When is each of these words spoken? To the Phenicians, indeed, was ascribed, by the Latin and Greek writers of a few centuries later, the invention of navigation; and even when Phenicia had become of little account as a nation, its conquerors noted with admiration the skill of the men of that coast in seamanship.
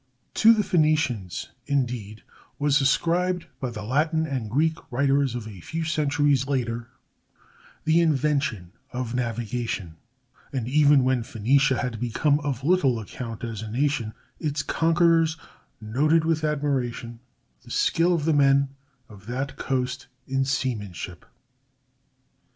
To 0.33 0.51
the 0.55 0.63
Phenicians, 0.63 1.49
indeed, 1.67 2.23
was 2.57 2.81
ascribed, 2.81 3.45
by 3.59 3.69
the 3.69 3.83
Latin 3.83 4.25
and 4.25 4.49
Greek 4.49 4.79
writers 4.91 5.35
of 5.35 5.47
a 5.47 5.59
few 5.59 5.83
centuries 5.83 6.47
later, 6.47 6.87
the 7.83 8.01
invention 8.01 8.71
of 8.91 9.13
navigation; 9.13 9.97
and 10.51 10.67
even 10.67 11.03
when 11.03 11.21
Phenicia 11.21 11.83
had 11.83 11.99
become 11.99 12.39
of 12.39 12.63
little 12.63 12.97
account 12.99 13.43
as 13.43 13.61
a 13.61 13.69
nation, 13.69 14.15
its 14.39 14.63
conquerors 14.63 15.37
noted 15.79 16.25
with 16.25 16.43
admiration 16.43 17.19
the 17.61 17.69
skill 17.69 18.15
of 18.15 18.25
the 18.25 18.33
men 18.33 18.69
of 19.07 19.27
that 19.27 19.55
coast 19.55 20.07
in 20.27 20.45
seamanship. 20.45 21.27